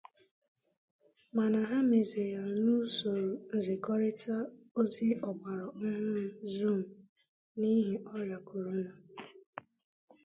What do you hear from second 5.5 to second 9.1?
ọhụrụ 'Zoom' n'ihi ọrịa korona